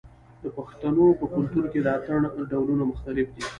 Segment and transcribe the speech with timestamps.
[0.43, 3.43] د پښتنو په کلتور کې د اتن ډولونه مختلف دي.